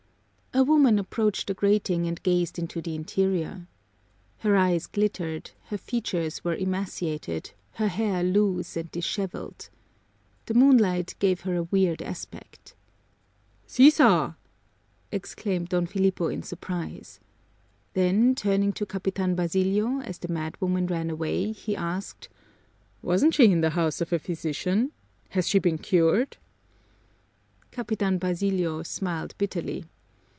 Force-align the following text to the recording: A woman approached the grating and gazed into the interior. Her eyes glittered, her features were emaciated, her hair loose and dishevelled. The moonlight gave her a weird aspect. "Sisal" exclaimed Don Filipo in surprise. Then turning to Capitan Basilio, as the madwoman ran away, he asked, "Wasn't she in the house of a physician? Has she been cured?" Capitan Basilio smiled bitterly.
A 0.53 0.65
woman 0.65 0.99
approached 0.99 1.47
the 1.47 1.53
grating 1.53 2.05
and 2.07 2.21
gazed 2.23 2.59
into 2.59 2.81
the 2.81 2.93
interior. 2.93 3.67
Her 4.39 4.57
eyes 4.57 4.85
glittered, 4.85 5.51
her 5.67 5.77
features 5.77 6.43
were 6.43 6.55
emaciated, 6.55 7.53
her 7.75 7.87
hair 7.87 8.21
loose 8.21 8.75
and 8.75 8.91
dishevelled. 8.91 9.69
The 10.47 10.53
moonlight 10.53 11.15
gave 11.19 11.41
her 11.41 11.55
a 11.55 11.63
weird 11.63 12.01
aspect. 12.01 12.75
"Sisal" 13.65 14.35
exclaimed 15.09 15.69
Don 15.69 15.85
Filipo 15.85 16.27
in 16.27 16.43
surprise. 16.43 17.21
Then 17.93 18.35
turning 18.35 18.73
to 18.73 18.85
Capitan 18.85 19.35
Basilio, 19.35 20.01
as 20.01 20.17
the 20.17 20.27
madwoman 20.27 20.85
ran 20.89 21.09
away, 21.09 21.53
he 21.53 21.77
asked, 21.77 22.27
"Wasn't 23.01 23.33
she 23.35 23.49
in 23.53 23.61
the 23.61 23.69
house 23.69 24.01
of 24.01 24.11
a 24.11 24.19
physician? 24.19 24.91
Has 25.29 25.47
she 25.47 25.59
been 25.59 25.77
cured?" 25.77 26.35
Capitan 27.71 28.17
Basilio 28.17 28.83
smiled 28.83 29.33
bitterly. 29.37 29.85